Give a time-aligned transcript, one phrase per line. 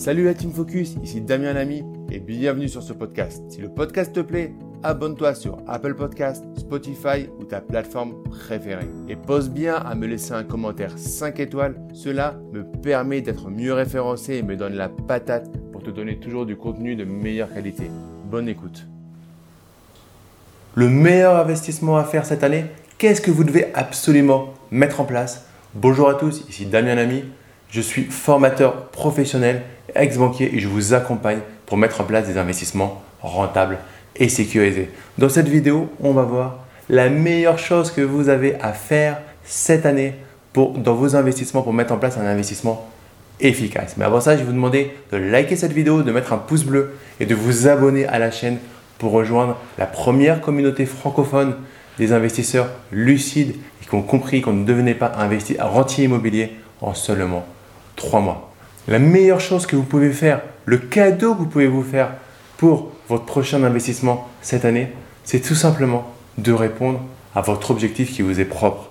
[0.00, 3.42] Salut la Team Focus, ici Damien Lamy et bienvenue sur ce podcast.
[3.50, 8.88] Si le podcast te plaît, abonne-toi sur Apple Podcast, Spotify ou ta plateforme préférée.
[9.10, 13.74] Et pose bien à me laisser un commentaire 5 étoiles, cela me permet d'être mieux
[13.74, 17.90] référencé et me donne la patate pour te donner toujours du contenu de meilleure qualité.
[18.24, 18.86] Bonne écoute.
[20.76, 22.64] Le meilleur investissement à faire cette année,
[22.96, 25.44] qu'est-ce que vous devez absolument mettre en place?
[25.74, 27.22] Bonjour à tous, ici Damien Lamy.
[27.70, 29.62] Je suis formateur professionnel,
[29.94, 33.78] ex-banquier et je vous accompagne pour mettre en place des investissements rentables
[34.16, 34.90] et sécurisés.
[35.18, 39.86] Dans cette vidéo, on va voir la meilleure chose que vous avez à faire cette
[39.86, 40.14] année
[40.52, 42.88] pour, dans vos investissements pour mettre en place un investissement
[43.38, 43.94] efficace.
[43.96, 46.64] Mais avant ça, je vais vous demander de liker cette vidéo, de mettre un pouce
[46.64, 48.58] bleu et de vous abonner à la chaîne
[48.98, 51.54] pour rejoindre la première communauté francophone
[51.98, 55.12] des investisseurs lucides et qui ont compris qu'on ne devenait pas
[55.60, 57.46] rentier immobilier en seulement
[58.00, 58.50] trois mois.
[58.88, 62.14] La meilleure chose que vous pouvez faire, le cadeau que vous pouvez vous faire
[62.56, 64.90] pour votre prochain investissement cette année,
[65.22, 67.00] c'est tout simplement de répondre
[67.34, 68.90] à votre objectif qui vous est propre.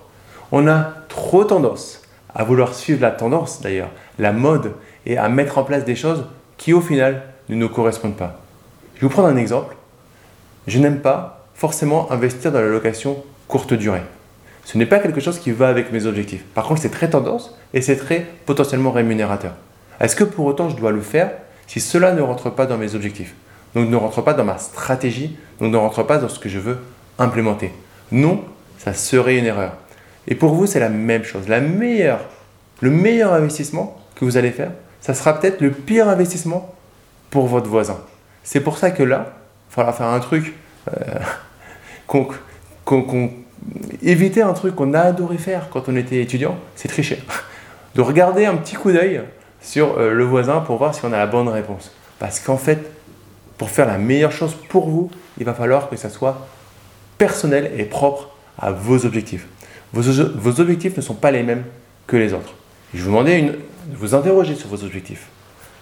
[0.52, 4.74] On a trop tendance à vouloir suivre la tendance d'ailleurs, la mode,
[5.06, 6.26] et à mettre en place des choses
[6.58, 8.40] qui au final ne nous correspondent pas.
[8.96, 9.76] Je vais vous prendre un exemple.
[10.68, 14.04] Je n'aime pas forcément investir dans la location courte durée.
[14.72, 16.44] Ce n'est pas quelque chose qui va avec mes objectifs.
[16.54, 19.54] Par contre, c'est très tendance et c'est très potentiellement rémunérateur.
[20.00, 21.32] Est-ce que pour autant je dois le faire
[21.66, 23.34] si cela ne rentre pas dans mes objectifs?
[23.74, 26.60] Donc ne rentre pas dans ma stratégie, donc ne rentre pas dans ce que je
[26.60, 26.78] veux
[27.18, 27.74] implémenter.
[28.12, 28.44] Non,
[28.78, 29.74] ça serait une erreur.
[30.28, 31.48] Et pour vous, c'est la même chose.
[31.48, 32.20] La meilleure,
[32.82, 34.70] le meilleur investissement que vous allez faire,
[35.02, 36.76] ça sera peut-être le pire investissement
[37.32, 37.98] pour votre voisin.
[38.44, 39.34] C'est pour ça que là,
[39.72, 40.54] il faudra faire un truc
[40.90, 41.18] euh,
[42.86, 43.32] qu'on
[44.02, 47.20] éviter un truc qu'on a adoré faire quand on était étudiant, c'est tricher.
[47.96, 49.22] De regarder un petit coup d'œil
[49.62, 51.92] sur euh, le voisin pour voir si on a la bonne réponse.
[52.20, 52.80] Parce qu'en fait,
[53.58, 56.48] pour faire la meilleure chose pour vous, il va falloir que ça soit
[57.18, 59.48] personnel et propre à vos objectifs.
[59.92, 61.64] Vos, objectifs ne sont pas les mêmes
[62.06, 62.54] que les autres.
[62.94, 65.28] Je vous demandais de vous interroger sur vos objectifs.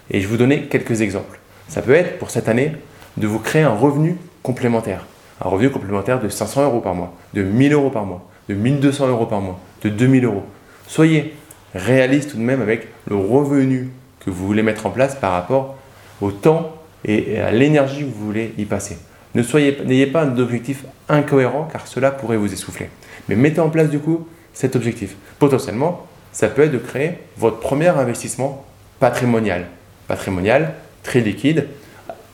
[0.09, 1.39] Et je vous donner quelques exemples.
[1.67, 2.71] Ça peut être pour cette année
[3.17, 5.05] de vous créer un revenu complémentaire
[5.43, 9.07] un revenu complémentaire de 500 euros par mois, de 1000 euros par mois, de 1200
[9.07, 10.43] euros par mois, de 2000 euros.
[10.87, 11.35] Soyez
[11.75, 13.89] réaliste tout de même avec le revenu
[14.19, 15.75] que vous voulez mettre en place par rapport
[16.21, 16.73] au temps
[17.05, 18.97] et à l'énergie que vous voulez y passer.
[19.35, 22.89] Ne soyez, n'ayez pas un objectif incohérent car cela pourrait vous essouffler.
[23.29, 25.15] Mais mettez en place du coup cet objectif.
[25.37, 28.65] Potentiellement, ça peut être de créer votre premier investissement
[28.99, 29.67] patrimonial.
[30.07, 31.67] Patrimonial, très liquide,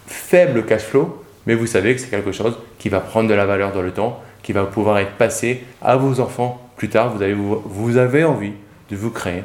[0.07, 3.45] faible cash flow, mais vous savez que c'est quelque chose qui va prendre de la
[3.45, 7.13] valeur dans le temps, qui va pouvoir être passé à vos enfants plus tard.
[7.15, 8.53] Vous avez, vous, avez envie
[8.89, 9.43] de vous créer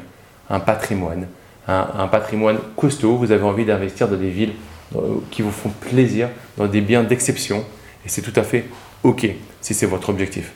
[0.49, 1.27] un patrimoine,
[1.67, 3.15] un, patrimoine costaud.
[3.17, 4.53] Vous avez envie d'investir dans des villes
[4.95, 7.63] euh, qui vous font plaisir, dans des biens d'exception.
[8.05, 8.65] Et c'est tout à fait
[9.03, 9.27] OK
[9.61, 10.53] si c'est votre objectif.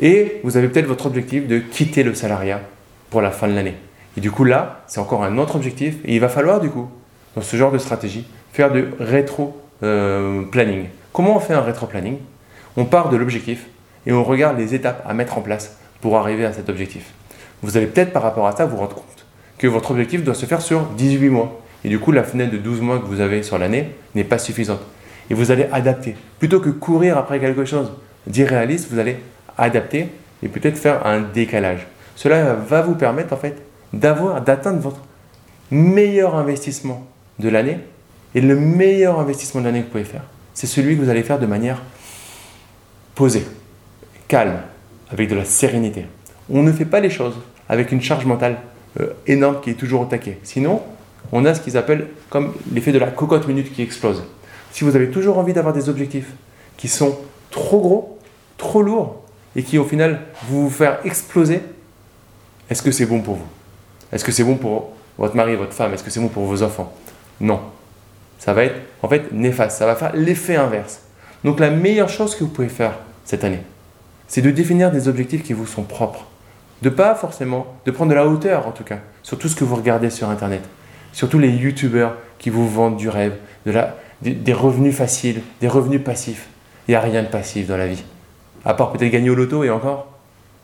[0.00, 2.60] Et vous avez peut-être votre objectif de quitter le salariat
[3.10, 3.74] pour la fin de l'année.
[4.16, 5.96] Et du coup, là, c'est encore un autre objectif.
[6.04, 6.88] Et il va falloir, du coup,
[7.36, 10.86] dans ce genre de stratégie, faire de rétro euh, planning.
[11.12, 12.18] Comment on fait un rétro-planning?
[12.76, 13.66] On part de l'objectif
[14.06, 17.12] et on regarde les étapes à mettre en place pour arriver à cet objectif.
[17.62, 19.26] Vous allez peut-être par rapport à ça vous rendre compte
[19.58, 21.60] que votre objectif doit se faire sur 18 mois.
[21.84, 24.38] Et du coup, la fenêtre de 12 mois que vous avez sur l'année n'est pas
[24.38, 24.80] suffisante.
[25.28, 26.16] Et vous allez adapter.
[26.38, 27.92] Plutôt que courir après quelque chose
[28.26, 29.18] d'irréaliste, vous allez
[29.58, 30.08] adapter
[30.42, 31.86] et peut-être faire un décalage.
[32.16, 35.00] Cela va vous permettre en fait d'avoir, d'atteindre votre
[35.70, 37.06] meilleur investissement
[37.38, 37.78] de l'année
[38.34, 40.22] et le meilleur investissement de l'année que vous pouvez faire,
[40.54, 41.82] c'est celui que vous allez faire de manière
[43.14, 43.46] posée,
[44.28, 44.60] calme,
[45.10, 46.06] avec de la sérénité.
[46.48, 47.34] On ne fait pas les choses
[47.68, 48.58] avec une charge mentale
[49.00, 50.38] euh, énorme qui est toujours au taquet.
[50.42, 50.82] Sinon,
[51.32, 54.24] on a ce qu'ils appellent comme l'effet de la cocotte minute qui explose.
[54.72, 56.30] Si vous avez toujours envie d'avoir des objectifs
[56.76, 57.18] qui sont
[57.50, 58.18] trop gros,
[58.56, 59.24] trop lourds,
[59.56, 61.60] et qui au final vous vous faire exploser,
[62.68, 63.46] est-ce que c'est bon pour vous?
[64.12, 65.92] Est-ce que c'est bon pour votre mari, votre femme?
[65.92, 66.92] Est-ce que c'est bon pour vos enfants?
[67.40, 67.60] Non
[68.40, 69.78] ça va être en fait néfaste.
[69.78, 71.02] Ça va faire l'effet inverse.
[71.44, 72.94] Donc la meilleure chose que vous pouvez faire
[73.24, 73.60] cette année,
[74.26, 76.26] c'est de définir des objectifs qui vous sont propres.
[76.82, 79.64] De pas forcément, de prendre de la hauteur en tout cas, sur tout ce que
[79.64, 80.62] vous regardez sur Internet.
[81.12, 83.34] Surtout les youtubeurs qui vous vendent du rêve,
[83.66, 86.48] de la, des, revenus faciles, des revenus passifs.
[86.88, 88.02] Il n'y a rien de passif dans la vie.
[88.64, 90.08] À part peut-être gagner au loto et encore,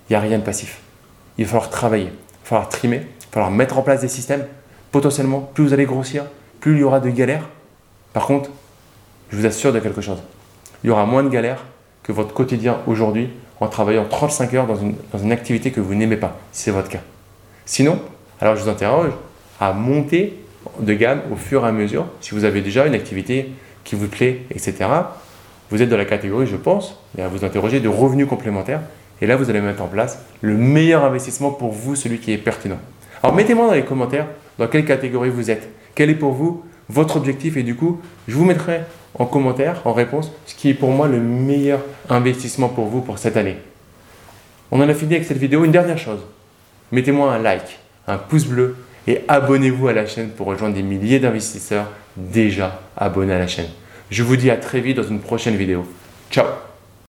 [0.08, 0.80] il n'y a rien de passif.
[1.36, 4.08] Il va falloir travailler, il va falloir trimer, il va falloir mettre en place des
[4.08, 4.46] systèmes.
[4.92, 6.24] Potentiellement, plus vous allez grossir,
[6.60, 7.48] plus il y aura de galères,
[8.16, 8.48] par contre,
[9.28, 10.22] je vous assure de quelque chose.
[10.82, 11.62] Il y aura moins de galères
[12.02, 13.28] que votre quotidien aujourd'hui
[13.60, 17.02] en travaillant 35 heures dans une, activité que vous n'aimez pas, si c'est votre cas.
[17.66, 18.00] Sinon,
[18.40, 19.10] alors je vous interroge
[19.60, 20.32] à monter
[20.80, 22.06] de gamme au fur et à mesure.
[22.22, 23.50] Si vous avez déjà une activité
[23.84, 24.86] qui vous plaît, etc.,
[25.70, 28.80] vous êtes dans la catégorie, je pense, et à vous interroger de revenus complémentaires.
[29.20, 32.38] Et là, vous allez mettre en place le meilleur investissement pour vous, celui qui est
[32.38, 32.78] pertinent.
[33.22, 34.28] Alors, mettez-moi dans les commentaires
[34.58, 35.68] dans quelle catégorie vous êtes.
[35.94, 38.82] Quel est pour vous votre objectif Et du coup, je vous mettrai
[39.18, 43.18] en commentaire, en réponse, ce qui est pour moi le meilleur investissement pour vous pour
[43.18, 43.56] cette année.
[44.70, 45.64] On en a fini avec cette vidéo.
[45.64, 46.20] Une dernière chose.
[46.92, 51.20] Mettez-moi un like, un pouce bleu et abonnez-vous à la chaîne pour rejoindre des milliers
[51.20, 53.68] d'investisseurs déjà abonnés à la chaîne.
[54.10, 55.86] Je vous dis à très vite dans une prochaine vidéo.
[56.30, 56.46] Ciao